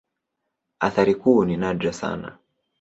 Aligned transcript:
Athari 0.79 1.15
kuu 1.15 1.45
ni 1.45 1.57
nadra 1.57 1.93
sana. 1.93 2.37